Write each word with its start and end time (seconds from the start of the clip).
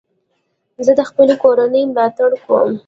زه 0.85 0.91
د 0.99 1.01
خپلي 1.09 1.35
کورنۍ 1.43 1.83
ملاتړ 1.89 2.29
کوم. 2.45 2.71